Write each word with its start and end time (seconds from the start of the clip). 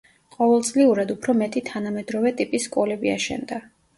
ყოველწლიურად 0.35 1.11
უფრო 1.15 1.35
მეტი 1.41 1.61
თანამედროვე 1.69 2.33
ტიპის 2.39 2.65
სკოლები 2.69 3.15
აშენდა. 3.19 3.63